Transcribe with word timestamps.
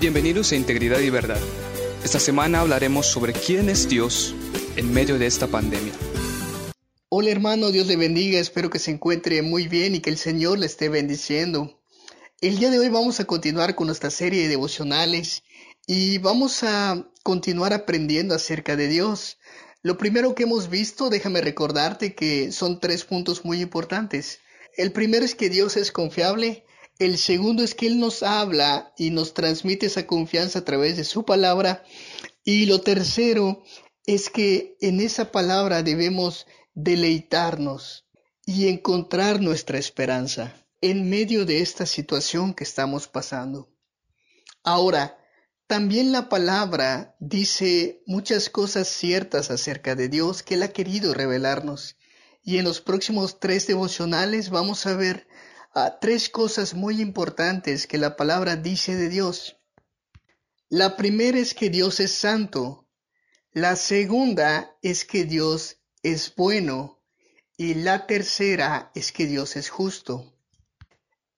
Bienvenidos 0.00 0.50
a 0.52 0.56
Integridad 0.56 1.00
y 1.00 1.10
Verdad. 1.10 1.40
Esta 2.02 2.18
semana 2.18 2.60
hablaremos 2.60 3.04
sobre 3.04 3.34
quién 3.34 3.68
es 3.68 3.86
Dios 3.86 4.34
en 4.76 4.94
medio 4.94 5.18
de 5.18 5.26
esta 5.26 5.46
pandemia. 5.46 5.92
Hola 7.10 7.28
hermano, 7.28 7.70
Dios 7.70 7.86
le 7.86 7.96
bendiga, 7.96 8.40
espero 8.40 8.70
que 8.70 8.78
se 8.78 8.92
encuentre 8.92 9.42
muy 9.42 9.68
bien 9.68 9.94
y 9.94 10.00
que 10.00 10.08
el 10.08 10.16
Señor 10.16 10.58
le 10.58 10.64
esté 10.64 10.88
bendiciendo. 10.88 11.82
El 12.40 12.58
día 12.58 12.70
de 12.70 12.78
hoy 12.78 12.88
vamos 12.88 13.20
a 13.20 13.26
continuar 13.26 13.74
con 13.74 13.88
nuestra 13.88 14.08
serie 14.10 14.44
de 14.44 14.48
devocionales 14.48 15.42
y 15.86 16.16
vamos 16.16 16.62
a 16.62 17.06
continuar 17.22 17.74
aprendiendo 17.74 18.34
acerca 18.34 18.76
de 18.76 18.88
Dios. 18.88 19.36
Lo 19.82 19.98
primero 19.98 20.34
que 20.34 20.44
hemos 20.44 20.70
visto, 20.70 21.10
déjame 21.10 21.42
recordarte 21.42 22.14
que 22.14 22.52
son 22.52 22.80
tres 22.80 23.04
puntos 23.04 23.44
muy 23.44 23.60
importantes. 23.60 24.38
El 24.78 24.92
primero 24.92 25.26
es 25.26 25.34
que 25.34 25.50
Dios 25.50 25.76
es 25.76 25.92
confiable, 25.92 26.64
el 27.00 27.16
segundo 27.16 27.64
es 27.64 27.74
que 27.74 27.86
Él 27.86 27.98
nos 27.98 28.22
habla 28.22 28.92
y 28.96 29.10
nos 29.10 29.32
transmite 29.32 29.86
esa 29.86 30.06
confianza 30.06 30.60
a 30.60 30.64
través 30.64 30.98
de 30.98 31.04
su 31.04 31.24
palabra. 31.24 31.82
Y 32.44 32.66
lo 32.66 32.82
tercero 32.82 33.62
es 34.04 34.28
que 34.28 34.76
en 34.82 35.00
esa 35.00 35.32
palabra 35.32 35.82
debemos 35.82 36.46
deleitarnos 36.74 38.06
y 38.44 38.68
encontrar 38.68 39.40
nuestra 39.40 39.78
esperanza 39.78 40.54
en 40.82 41.08
medio 41.08 41.46
de 41.46 41.62
esta 41.62 41.86
situación 41.86 42.52
que 42.52 42.64
estamos 42.64 43.08
pasando. 43.08 43.74
Ahora, 44.62 45.18
también 45.66 46.12
la 46.12 46.28
palabra 46.28 47.16
dice 47.18 48.02
muchas 48.04 48.50
cosas 48.50 48.88
ciertas 48.88 49.50
acerca 49.50 49.94
de 49.94 50.10
Dios 50.10 50.42
que 50.42 50.54
Él 50.54 50.62
ha 50.64 50.72
querido 50.72 51.14
revelarnos. 51.14 51.96
Y 52.42 52.58
en 52.58 52.64
los 52.64 52.82
próximos 52.82 53.40
tres 53.40 53.66
devocionales 53.66 54.50
vamos 54.50 54.84
a 54.86 54.94
ver 54.96 55.28
tres 56.00 56.28
cosas 56.28 56.74
muy 56.74 57.00
importantes 57.00 57.86
que 57.86 57.98
la 57.98 58.16
palabra 58.16 58.56
dice 58.56 58.96
de 58.96 59.08
Dios. 59.08 59.56
La 60.68 60.96
primera 60.96 61.38
es 61.38 61.54
que 61.54 61.70
Dios 61.70 62.00
es 62.00 62.12
santo. 62.12 62.88
La 63.52 63.76
segunda 63.76 64.76
es 64.82 65.04
que 65.04 65.24
Dios 65.24 65.78
es 66.02 66.34
bueno. 66.34 67.02
Y 67.56 67.74
la 67.74 68.06
tercera 68.06 68.90
es 68.94 69.12
que 69.12 69.26
Dios 69.26 69.56
es 69.56 69.68
justo. 69.68 70.32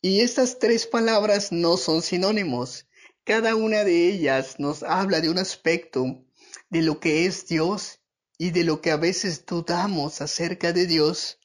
Y 0.00 0.20
estas 0.20 0.58
tres 0.58 0.86
palabras 0.86 1.52
no 1.52 1.76
son 1.76 2.02
sinónimos. 2.02 2.86
Cada 3.24 3.54
una 3.54 3.84
de 3.84 4.08
ellas 4.08 4.56
nos 4.58 4.82
habla 4.82 5.20
de 5.20 5.30
un 5.30 5.38
aspecto 5.38 6.24
de 6.70 6.82
lo 6.82 7.00
que 7.00 7.26
es 7.26 7.46
Dios 7.46 8.00
y 8.36 8.50
de 8.50 8.64
lo 8.64 8.80
que 8.80 8.90
a 8.90 8.96
veces 8.96 9.46
dudamos 9.46 10.20
acerca 10.20 10.72
de 10.72 10.86
Dios. 10.86 11.38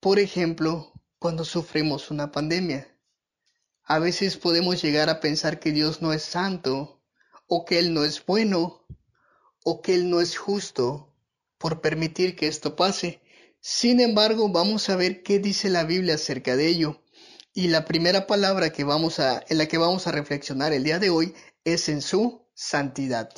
Por 0.00 0.18
ejemplo, 0.18 0.93
cuando 1.24 1.46
sufrimos 1.46 2.10
una 2.10 2.30
pandemia. 2.30 2.86
A 3.82 3.98
veces 3.98 4.36
podemos 4.36 4.82
llegar 4.82 5.08
a 5.08 5.20
pensar 5.20 5.58
que 5.58 5.72
Dios 5.72 6.02
no 6.02 6.12
es 6.12 6.22
santo, 6.22 7.00
o 7.46 7.64
que 7.64 7.78
Él 7.78 7.94
no 7.94 8.04
es 8.04 8.26
bueno, 8.26 8.86
o 9.64 9.80
que 9.80 9.94
Él 9.94 10.10
no 10.10 10.20
es 10.20 10.36
justo 10.36 11.16
por 11.56 11.80
permitir 11.80 12.36
que 12.36 12.46
esto 12.46 12.76
pase. 12.76 13.22
Sin 13.58 14.00
embargo, 14.00 14.50
vamos 14.50 14.90
a 14.90 14.96
ver 14.96 15.22
qué 15.22 15.38
dice 15.38 15.70
la 15.70 15.84
Biblia 15.84 16.16
acerca 16.16 16.56
de 16.56 16.66
ello. 16.66 17.02
Y 17.54 17.68
la 17.68 17.86
primera 17.86 18.26
palabra 18.26 18.70
que 18.70 18.84
vamos 18.84 19.18
a, 19.18 19.42
en 19.48 19.56
la 19.56 19.66
que 19.66 19.78
vamos 19.78 20.06
a 20.06 20.12
reflexionar 20.12 20.74
el 20.74 20.84
día 20.84 20.98
de 20.98 21.08
hoy 21.08 21.34
es 21.64 21.88
en 21.88 22.02
su 22.02 22.46
santidad. 22.52 23.30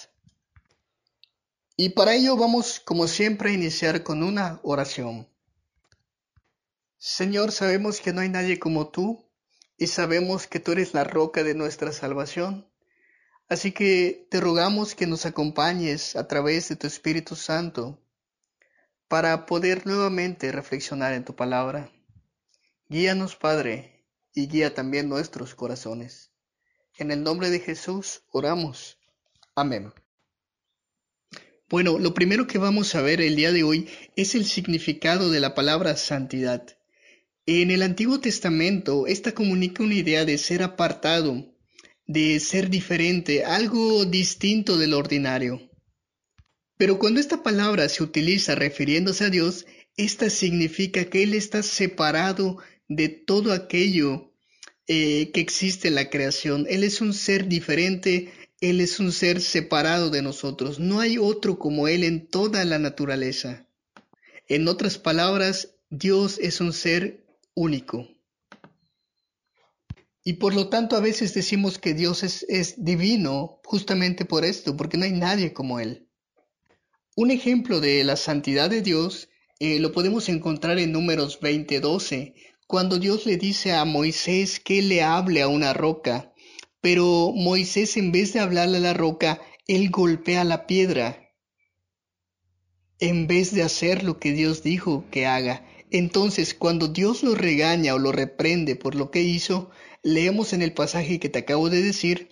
Y 1.77 1.91
para 1.91 2.17
ello 2.17 2.37
vamos, 2.37 2.81
como 2.81 3.07
siempre, 3.07 3.51
a 3.51 3.55
iniciar 3.55 4.03
con 4.03 4.25
una 4.25 4.59
oración. 4.65 5.29
Señor, 6.99 7.53
sabemos 7.53 8.01
que 8.01 8.13
no 8.13 8.21
hay 8.21 8.29
nadie 8.29 8.59
como 8.59 8.89
tú 8.89 9.31
y 9.77 9.87
sabemos 9.89 10.47
que 10.47 10.61
tú 10.61 10.73
eres 10.73 10.95
la 10.95 11.05
roca 11.05 11.45
de 11.45 11.55
nuestra 11.55 11.93
salvación. 11.93 12.71
Así 13.49 13.73
que 13.73 14.27
te 14.31 14.41
rogamos 14.41 14.95
que 14.95 15.07
nos 15.07 15.27
acompañes 15.27 16.17
a 16.17 16.27
través 16.27 16.69
de 16.69 16.77
tu 16.77 16.87
Espíritu 16.87 17.37
Santo 17.37 18.03
para 19.09 19.47
poder 19.47 19.87
nuevamente 19.87 20.51
reflexionar 20.51 21.13
en 21.13 21.25
tu 21.25 21.37
palabra. 21.37 21.93
Guíanos, 22.89 23.37
Padre, 23.37 24.05
y 24.35 24.49
guía 24.49 24.75
también 24.75 25.09
nuestros 25.09 25.55
corazones. 25.55 26.33
En 26.99 27.11
el 27.11 27.23
nombre 27.23 27.51
de 27.51 27.61
Jesús 27.61 28.23
oramos. 28.33 28.99
Amén. 29.55 29.93
Bueno, 31.69 31.99
lo 31.99 32.15
primero 32.15 32.47
que 32.47 32.59
vamos 32.59 32.95
a 32.95 33.03
ver 33.03 33.21
el 33.21 33.37
día 33.37 33.53
de 33.53 33.65
hoy 33.65 33.89
es 34.17 34.35
el 34.35 34.45
significado 34.45 35.31
de 35.31 35.41
la 35.41 35.55
palabra 35.55 35.97
santidad. 35.97 36.76
En 37.49 37.71
el 37.71 37.83
Antiguo 37.83 38.19
Testamento, 38.19 39.07
esta 39.07 39.33
comunica 39.33 39.85
una 39.85 39.95
idea 39.95 40.25
de 40.25 40.37
ser 40.37 40.65
apartado, 40.65 41.55
de 42.05 42.41
ser 42.41 42.71
diferente, 42.71 43.45
algo 43.45 44.05
distinto 44.05 44.77
del 44.77 44.95
ordinario. 44.95 45.71
Pero 46.77 46.99
cuando 46.99 47.21
esta 47.21 47.45
palabra 47.45 47.89
se 47.89 48.03
utiliza 48.03 48.57
refiriéndose 48.57 49.27
a 49.27 49.31
Dios, 49.31 49.65
esta 49.97 50.29
significa 50.29 51.05
que 51.05 51.23
Él 51.23 51.35
está 51.35 51.63
separado 51.63 52.59
de 52.89 53.09
todo 53.11 53.53
aquello 53.53 54.33
eh, 54.89 55.31
que 55.33 55.41
existe 55.41 55.87
en 55.87 55.95
la 55.95 56.11
creación. 56.11 56.67
Él 56.69 56.83
es 56.83 57.01
un 57.01 57.15
ser 57.15 57.47
diferente, 57.47 58.33
Él 58.61 58.81
es 58.81 58.99
un 58.99 59.13
ser 59.13 59.41
separado 59.41 60.11
de 60.11 60.21
nosotros. 60.21 60.81
No 60.81 60.99
hay 60.99 61.17
otro 61.17 61.61
como 61.61 61.87
Él 61.87 62.03
en 62.03 62.27
toda 62.27 62.65
la 62.65 62.81
naturaleza. 62.81 63.69
En 64.49 64.67
otras 64.67 64.99
palabras, 64.99 65.77
Dios 65.91 66.41
es 66.41 66.61
un 66.61 66.73
ser 66.73 67.26
único. 67.57 68.07
Y 70.23 70.35
por 70.35 70.55
lo 70.55 70.69
tanto 70.69 70.97
a 70.97 71.01
veces 71.01 71.35
decimos 71.35 71.79
que 71.79 71.95
Dios 71.95 72.23
es, 72.23 72.75
divino 72.85 73.61
justamente 73.65 74.25
por 74.25 74.45
esto, 74.45 74.77
porque 74.77 74.97
no 74.97 75.05
hay 75.05 75.13
nadie 75.13 75.53
como 75.53 75.81
Él. 75.81 76.09
Un 77.17 77.31
ejemplo 77.31 77.81
de 77.81 78.05
la 78.05 78.17
santidad 78.17 78.69
de 78.71 78.83
Dios 78.83 79.29
eh, 79.59 79.81
lo 79.81 79.93
podemos 79.93 80.29
encontrar 80.29 80.79
en 80.79 80.93
números 80.93 81.41
20:12, 81.41 82.35
cuando 82.67 82.99
Dios 82.99 83.25
le 83.25 83.37
dice 83.37 83.73
a 83.73 83.85
Moisés 83.85 84.61
que 84.61 84.83
le 84.83 85.03
hable 85.03 85.41
a 85.41 85.49
una 85.49 85.73
roca, 85.73 86.35
pero 86.81 87.33
Moisés 87.33 87.97
en 87.97 88.13
vez 88.13 88.33
de 88.33 88.41
hablarle 88.41 88.79
a 88.79 88.81
la 88.81 88.95
roca, 88.95 89.41
él 89.67 89.91
golpea 89.91 90.45
la 90.45 90.67
piedra, 90.67 91.33
en 92.99 93.27
vez 93.27 93.55
de 93.55 93.63
hacer 93.63 94.03
lo 94.03 94.19
que 94.19 94.33
Dios 94.33 94.63
dijo 94.63 95.05
que 95.11 95.27
haga. 95.27 95.65
Entonces, 95.91 96.55
cuando 96.55 96.89
Dios 96.89 97.23
lo 97.23 97.35
regaña 97.35 97.95
o 97.95 97.99
lo 97.99 98.13
reprende 98.13 98.77
por 98.77 98.95
lo 98.95 99.11
que 99.11 99.23
hizo, 99.23 99.71
leemos 100.03 100.53
en 100.53 100.63
el 100.63 100.73
pasaje 100.73 101.21
que 101.21 101.29
te 101.29 101.41
acabo 101.41 101.71
de 101.71 101.83
decir, 101.83 102.31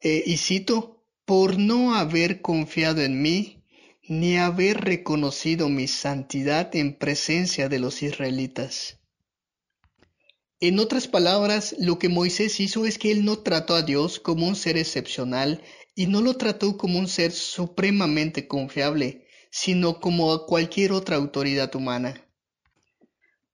eh, 0.00 0.22
y 0.26 0.36
cito, 0.38 1.04
por 1.24 1.58
no 1.58 1.94
haber 1.94 2.40
confiado 2.40 3.02
en 3.02 3.22
mí, 3.22 3.64
ni 4.08 4.36
haber 4.36 4.82
reconocido 4.82 5.68
mi 5.68 5.88
santidad 5.88 6.74
en 6.76 6.94
presencia 6.94 7.68
de 7.68 7.78
los 7.78 8.02
israelitas. 8.02 8.98
En 10.60 10.78
otras 10.78 11.06
palabras, 11.06 11.74
lo 11.78 11.98
que 11.98 12.08
Moisés 12.08 12.60
hizo 12.60 12.86
es 12.86 12.98
que 12.98 13.10
él 13.10 13.24
no 13.24 13.38
trató 13.40 13.74
a 13.74 13.82
Dios 13.82 14.20
como 14.20 14.46
un 14.46 14.56
ser 14.56 14.76
excepcional 14.78 15.62
y 15.94 16.06
no 16.06 16.22
lo 16.22 16.34
trató 16.34 16.76
como 16.78 16.98
un 16.98 17.08
ser 17.08 17.32
supremamente 17.32 18.48
confiable, 18.48 19.26
sino 19.50 20.00
como 20.00 20.32
a 20.32 20.46
cualquier 20.46 20.92
otra 20.92 21.16
autoridad 21.16 21.74
humana. 21.74 22.25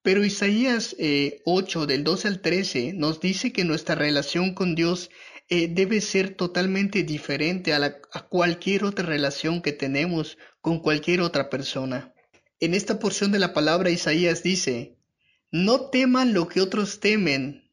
Pero 0.03 0.25
Isaías 0.25 0.97
8 1.45 1.83
eh, 1.83 1.87
del 1.87 2.05
12 2.05 2.29
al 2.29 2.41
13 2.41 2.93
nos 2.95 3.21
dice 3.21 3.53
que 3.53 3.65
nuestra 3.65 3.95
relación 3.95 4.55
con 4.55 4.75
Dios 4.75 5.11
eh, 5.49 5.69
debe 5.69 6.01
ser 6.01 6.35
totalmente 6.35 7.05
diferente 7.05 7.73
a, 7.73 8.01
a 8.13 8.29
cualquier 8.29 8.85
otra 8.85 9.07
relación 9.07 9.63
que 9.63 9.73
tenemos 9.73 10.39
con 10.61 10.81
cualquier 10.81 11.21
otra 11.21 11.51
persona. 11.51 12.13
En 12.59 12.75
esta 12.75 12.99
porción 12.99 13.33
de 13.33 13.39
la 13.39 13.53
palabra 13.53 13.91
Isaías 13.91 14.43
dice, 14.43 14.97
no 15.51 15.91
teman 15.91 16.33
lo 16.33 16.49
que 16.49 16.61
otros 16.61 17.01
temen, 17.01 17.71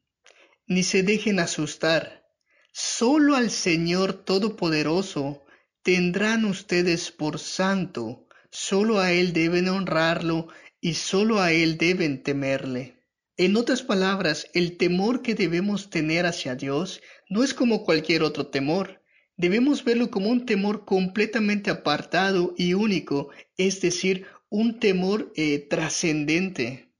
ni 0.66 0.82
se 0.82 1.02
dejen 1.02 1.40
asustar. 1.40 2.26
Solo 2.72 3.34
al 3.34 3.50
Señor 3.50 4.12
Todopoderoso 4.12 5.44
tendrán 5.82 6.44
ustedes 6.44 7.10
por 7.10 7.38
santo, 7.38 8.28
solo 8.50 9.00
a 9.00 9.12
Él 9.12 9.32
deben 9.32 9.68
honrarlo 9.68 10.48
y 10.80 10.94
solo 10.94 11.40
a 11.40 11.52
Él 11.52 11.76
deben 11.76 12.22
temerle. 12.22 13.00
En 13.36 13.56
otras 13.56 13.82
palabras, 13.82 14.48
el 14.52 14.76
temor 14.76 15.22
que 15.22 15.34
debemos 15.34 15.88
tener 15.88 16.26
hacia 16.26 16.56
Dios 16.56 17.00
no 17.28 17.42
es 17.42 17.54
como 17.54 17.84
cualquier 17.84 18.22
otro 18.22 18.48
temor. 18.48 19.02
Debemos 19.36 19.84
verlo 19.84 20.10
como 20.10 20.28
un 20.28 20.44
temor 20.44 20.84
completamente 20.84 21.70
apartado 21.70 22.54
y 22.58 22.74
único, 22.74 23.30
es 23.56 23.80
decir, 23.80 24.26
un 24.50 24.78
temor 24.78 25.32
eh, 25.36 25.58
trascendente. 25.58 26.92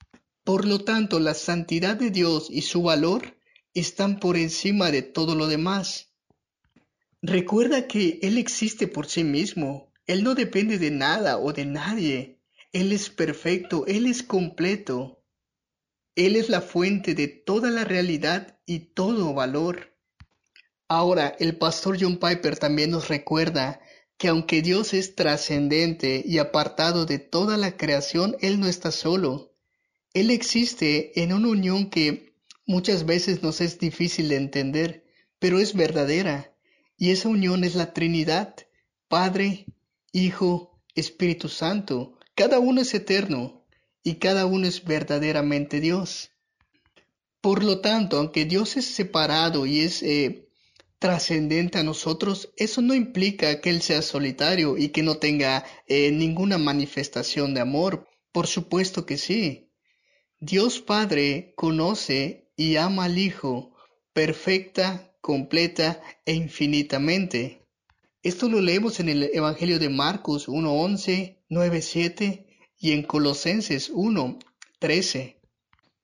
Por 0.44 0.67
lo 0.67 0.83
tanto, 0.83 1.21
la 1.21 1.35
santidad 1.35 1.97
de 1.97 2.11
Dios 2.11 2.49
y 2.50 2.62
su 2.62 2.83
valor 2.83 3.37
están 3.75 4.19
por 4.19 4.37
encima 4.37 4.91
de 4.91 5.03
todo 5.03 5.35
lo 5.35 5.47
demás. 5.47 6.15
Recuerda 7.21 7.87
que 7.87 8.19
Él 8.23 8.38
existe 8.38 8.88
por 8.88 9.06
sí 9.06 9.25
mismo. 9.25 9.93
Él 10.06 10.25
no 10.25 10.35
depende 10.35 10.79
de 10.79 10.91
nada 10.91 11.38
o 11.38 11.53
de 11.53 11.67
nadie. 11.67 12.39
Él 12.72 12.93
es 12.93 13.11
perfecto, 13.11 13.84
Él 13.87 14.06
es 14.06 14.22
completo. 14.22 15.25
Él 16.14 16.37
es 16.37 16.49
la 16.49 16.61
fuente 16.61 17.14
de 17.14 17.28
toda 17.28 17.70
la 17.70 17.84
realidad 17.84 18.58
y 18.67 18.93
todo 18.94 19.34
valor. 19.34 19.96
Ahora, 20.88 21.34
el 21.38 21.56
pastor 21.56 21.96
John 22.00 22.19
Piper 22.19 22.58
también 22.58 22.90
nos 22.90 23.08
recuerda 23.08 23.81
que 24.19 24.28
aunque 24.28 24.61
Dios 24.61 24.93
es 24.93 25.14
trascendente 25.14 26.22
y 26.25 26.38
apartado 26.38 27.06
de 27.06 27.19
toda 27.19 27.56
la 27.56 27.76
creación, 27.76 28.37
Él 28.40 28.61
no 28.61 28.67
está 28.67 28.90
solo. 28.93 29.56
Él 30.12 30.31
existe 30.31 31.23
en 31.23 31.32
una 31.32 31.49
unión 31.49 31.88
que 31.88 32.34
muchas 32.66 33.06
veces 33.06 33.43
nos 33.43 33.61
es 33.61 33.78
difícil 33.78 34.28
de 34.28 34.37
entender, 34.37 35.06
pero 35.38 35.58
es 35.58 35.75
verdadera. 35.75 36.55
Y 36.96 37.11
esa 37.11 37.28
unión 37.28 37.64
es 37.64 37.75
la 37.75 37.94
Trinidad, 37.94 38.55
Padre, 39.08 39.66
Hijo, 40.12 40.82
Espíritu 40.94 41.49
Santo. 41.49 42.19
Cada 42.40 42.58
uno 42.58 42.81
es 42.81 42.94
eterno 42.94 43.66
y 44.02 44.14
cada 44.14 44.46
uno 44.46 44.66
es 44.66 44.82
verdaderamente 44.82 45.78
Dios. 45.78 46.31
Por 47.42 47.62
lo 47.62 47.82
tanto, 47.82 48.16
aunque 48.16 48.46
Dios 48.46 48.78
es 48.78 48.87
separado 48.87 49.66
y 49.66 49.81
es 49.81 50.02
eh, 50.02 50.48
trascendente 50.98 51.76
a 51.76 51.82
nosotros, 51.82 52.50
eso 52.56 52.81
no 52.81 52.94
implica 52.94 53.60
que 53.60 53.69
Él 53.69 53.82
sea 53.82 54.00
solitario 54.00 54.78
y 54.78 54.88
que 54.88 55.02
no 55.02 55.19
tenga 55.19 55.66
eh, 55.87 56.12
ninguna 56.12 56.56
manifestación 56.56 57.52
de 57.52 57.60
amor. 57.60 58.08
Por 58.32 58.46
supuesto 58.46 59.04
que 59.04 59.19
sí. 59.19 59.69
Dios 60.38 60.81
Padre 60.81 61.52
conoce 61.56 62.50
y 62.56 62.76
ama 62.76 63.04
al 63.04 63.19
Hijo 63.19 63.76
perfecta, 64.14 65.14
completa 65.20 66.00
e 66.25 66.32
infinitamente. 66.32 67.66
Esto 68.22 68.50
lo 68.50 68.61
leemos 68.61 69.00
en 69.00 69.08
el 69.08 69.31
Evangelio 69.32 69.78
de 69.78 69.88
Marcos 69.88 70.46
1.11, 70.46 71.38
9.7 71.49 72.44
y 72.78 72.93
en 72.93 73.02
Colosenses 73.02 73.90
1.13. 73.90 75.37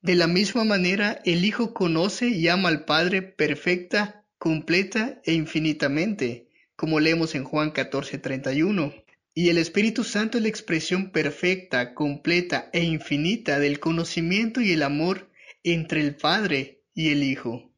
De 0.01 0.15
la 0.15 0.25
misma 0.25 0.63
manera, 0.63 1.21
el 1.25 1.45
Hijo 1.45 1.75
conoce 1.75 2.29
y 2.29 2.47
ama 2.47 2.69
al 2.69 2.85
Padre 2.85 3.21
perfecta, 3.21 4.25
completa 4.39 5.21
e 5.25 5.33
infinitamente, 5.33 6.47
como 6.75 6.99
leemos 6.99 7.35
en 7.35 7.43
Juan 7.43 7.71
14:31. 7.71 9.03
Y 9.35 9.49
el 9.49 9.59
Espíritu 9.59 10.03
Santo 10.03 10.39
es 10.39 10.41
la 10.41 10.49
expresión 10.49 11.11
perfecta, 11.11 11.93
completa 11.93 12.71
e 12.73 12.83
infinita 12.83 13.59
del 13.59 13.79
conocimiento 13.79 14.59
y 14.59 14.71
el 14.71 14.81
amor 14.81 15.29
entre 15.63 16.01
el 16.01 16.15
Padre 16.15 16.81
y 16.95 17.09
el 17.09 17.21
Hijo. 17.21 17.71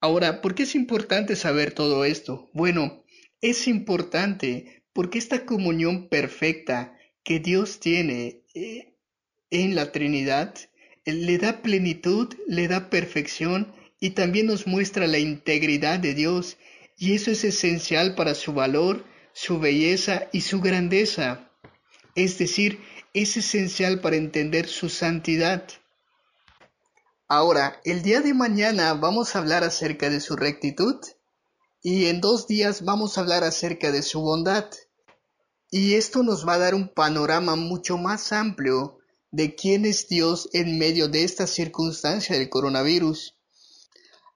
Ahora, 0.00 0.40
¿por 0.42 0.54
qué 0.54 0.62
es 0.62 0.76
importante 0.76 1.34
saber 1.34 1.72
todo 1.72 2.04
esto? 2.04 2.48
Bueno, 2.52 3.00
es 3.40 3.68
importante 3.68 4.82
porque 4.92 5.18
esta 5.18 5.46
comunión 5.46 6.08
perfecta 6.08 6.96
que 7.22 7.38
Dios 7.38 7.80
tiene 7.80 8.42
eh, 8.54 8.94
en 9.50 9.74
la 9.74 9.92
Trinidad 9.92 10.54
le 11.04 11.38
da 11.38 11.62
plenitud, 11.62 12.34
le 12.46 12.68
da 12.68 12.90
perfección 12.90 13.72
y 13.98 14.10
también 14.10 14.46
nos 14.46 14.66
muestra 14.66 15.06
la 15.06 15.18
integridad 15.18 15.98
de 15.98 16.14
Dios 16.14 16.56
y 16.96 17.14
eso 17.14 17.30
es 17.30 17.44
esencial 17.44 18.14
para 18.14 18.34
su 18.34 18.52
valor, 18.52 19.04
su 19.32 19.58
belleza 19.58 20.28
y 20.32 20.42
su 20.42 20.60
grandeza. 20.60 21.50
Es 22.14 22.38
decir, 22.38 22.80
es 23.14 23.36
esencial 23.36 24.00
para 24.00 24.16
entender 24.16 24.66
su 24.66 24.88
santidad. 24.88 25.66
Ahora, 27.28 27.80
el 27.84 28.02
día 28.02 28.20
de 28.20 28.34
mañana 28.34 28.92
vamos 28.94 29.34
a 29.34 29.38
hablar 29.38 29.64
acerca 29.64 30.10
de 30.10 30.20
su 30.20 30.36
rectitud 30.36 30.96
y 31.82 32.06
en 32.06 32.20
dos 32.20 32.46
días 32.46 32.84
vamos 32.84 33.16
a 33.16 33.22
hablar 33.22 33.42
acerca 33.42 33.90
de 33.90 34.02
su 34.02 34.20
bondad. 34.20 34.66
Y 35.70 35.94
esto 35.94 36.22
nos 36.22 36.46
va 36.46 36.54
a 36.54 36.58
dar 36.58 36.74
un 36.74 36.88
panorama 36.88 37.56
mucho 37.56 37.96
más 37.96 38.32
amplio 38.32 38.98
de 39.30 39.54
quién 39.54 39.86
es 39.86 40.08
Dios 40.08 40.48
en 40.52 40.78
medio 40.78 41.08
de 41.08 41.24
esta 41.24 41.46
circunstancia 41.46 42.36
del 42.36 42.50
coronavirus. 42.50 43.36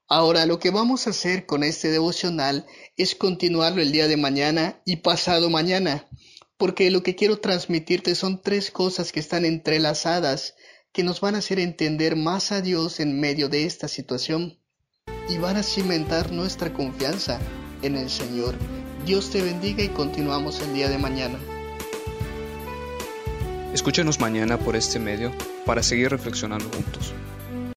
Ahora 0.06 0.46
lo 0.46 0.58
que 0.58 0.70
vamos 0.70 1.06
a 1.06 1.10
hacer 1.10 1.44
con 1.44 1.64
este 1.64 1.90
devocional 1.90 2.66
es 2.96 3.14
continuarlo 3.14 3.82
el 3.82 3.92
día 3.92 4.06
de 4.06 4.16
mañana 4.16 4.80
y 4.86 4.96
pasado 4.96 5.50
mañana, 5.50 6.08
porque 6.56 6.90
lo 6.90 7.02
que 7.02 7.16
quiero 7.16 7.40
transmitirte 7.40 8.14
son 8.14 8.40
tres 8.40 8.70
cosas 8.70 9.12
que 9.12 9.20
están 9.20 9.44
entrelazadas, 9.44 10.54
que 10.92 11.02
nos 11.02 11.20
van 11.20 11.34
a 11.34 11.38
hacer 11.38 11.58
entender 11.58 12.16
más 12.16 12.52
a 12.52 12.60
Dios 12.60 13.00
en 13.00 13.18
medio 13.18 13.48
de 13.48 13.64
esta 13.64 13.88
situación 13.88 14.63
y 15.28 15.38
van 15.38 15.56
a 15.56 15.62
cimentar 15.62 16.32
nuestra 16.32 16.72
confianza 16.72 17.38
en 17.82 17.96
el 17.96 18.10
Señor. 18.10 18.54
Dios 19.06 19.30
te 19.30 19.42
bendiga 19.42 19.82
y 19.82 19.88
continuamos 19.88 20.60
el 20.60 20.74
día 20.74 20.88
de 20.88 20.98
mañana. 20.98 21.38
Escúchenos 23.72 24.20
mañana 24.20 24.58
por 24.58 24.76
este 24.76 24.98
medio 24.98 25.32
para 25.66 25.82
seguir 25.82 26.10
reflexionando 26.10 26.66
juntos. 26.70 27.12